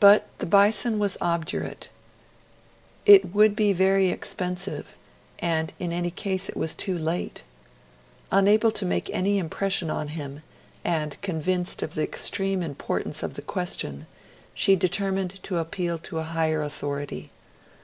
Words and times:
But 0.00 0.26
the 0.38 0.46
Bison 0.46 0.98
was 0.98 1.16
obdurate; 1.20 1.90
it 3.06 3.32
would 3.32 3.54
be 3.54 3.72
very 3.72 4.08
expensive, 4.08 4.96
and 5.38 5.72
in 5.78 5.92
any 5.92 6.10
case 6.10 6.48
it 6.48 6.56
was 6.56 6.74
too 6.74 6.98
late. 6.98 7.44
Unable 8.32 8.72
to 8.72 8.84
make 8.84 9.08
any 9.10 9.38
impression 9.38 9.90
on 9.90 10.08
him, 10.08 10.42
and 10.84 11.22
convinced 11.22 11.84
of 11.84 11.94
the 11.94 12.02
extreme 12.02 12.64
importance 12.64 13.22
of 13.22 13.34
the 13.34 13.42
question, 13.42 14.08
she 14.54 14.74
determined 14.74 15.40
to 15.44 15.58
appeal 15.58 15.98
to 15.98 16.18
a 16.18 16.24
higher 16.24 16.60
authority. 16.60 17.30